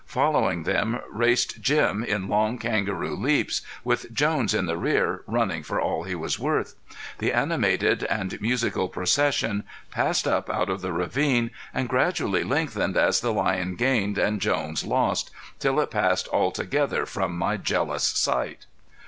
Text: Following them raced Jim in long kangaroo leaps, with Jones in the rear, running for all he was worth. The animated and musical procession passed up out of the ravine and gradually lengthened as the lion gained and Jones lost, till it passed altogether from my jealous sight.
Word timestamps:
Following 0.07 0.63
them 0.63 0.99
raced 1.11 1.61
Jim 1.61 2.03
in 2.03 2.27
long 2.27 2.57
kangaroo 2.57 3.15
leaps, 3.15 3.61
with 3.83 4.11
Jones 4.11 4.51
in 4.51 4.65
the 4.65 4.75
rear, 4.75 5.21
running 5.27 5.61
for 5.61 5.79
all 5.79 6.05
he 6.05 6.15
was 6.15 6.39
worth. 6.39 6.73
The 7.19 7.31
animated 7.31 8.05
and 8.05 8.41
musical 8.41 8.87
procession 8.89 9.63
passed 9.91 10.27
up 10.27 10.49
out 10.49 10.71
of 10.71 10.81
the 10.81 10.91
ravine 10.91 11.51
and 11.71 11.87
gradually 11.87 12.43
lengthened 12.43 12.97
as 12.97 13.21
the 13.21 13.31
lion 13.31 13.75
gained 13.75 14.17
and 14.17 14.41
Jones 14.41 14.83
lost, 14.83 15.29
till 15.59 15.79
it 15.79 15.91
passed 15.91 16.27
altogether 16.29 17.05
from 17.05 17.37
my 17.37 17.55
jealous 17.55 18.03
sight. 18.05 18.65